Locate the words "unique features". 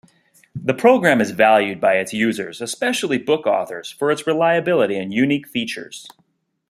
5.13-6.07